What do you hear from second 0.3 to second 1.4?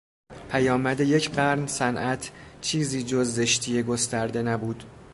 پیامد یک